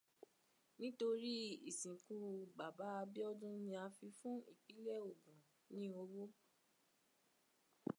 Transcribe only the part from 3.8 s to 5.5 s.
a fi fún ìpínlẹ̀ Ògùn